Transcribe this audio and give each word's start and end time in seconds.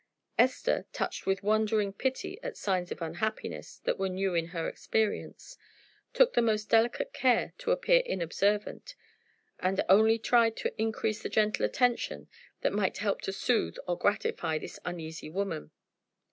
Esther, 0.39 0.87
touched 0.91 1.27
with 1.27 1.43
wondering 1.43 1.93
pity 1.93 2.39
at 2.41 2.57
signs 2.57 2.91
of 2.91 3.03
unhappiness 3.03 3.77
that 3.83 3.99
were 3.99 4.09
new 4.09 4.33
in 4.33 4.47
her 4.47 4.67
experience, 4.67 5.59
took 6.11 6.33
the 6.33 6.41
most 6.41 6.71
delicate 6.71 7.13
care 7.13 7.53
to 7.59 7.69
appear 7.69 8.01
inobservant, 8.03 8.95
and 9.59 9.83
only 9.87 10.17
tried 10.17 10.55
to 10.55 10.73
increase 10.81 11.21
the 11.21 11.29
gentle 11.29 11.63
attention 11.63 12.27
that 12.61 12.73
might 12.73 12.97
help 12.97 13.21
to 13.21 13.31
soothe 13.31 13.75
or 13.87 13.95
gratify 13.95 14.57
this 14.57 14.79
uneasy 14.85 15.29
woman. 15.29 15.69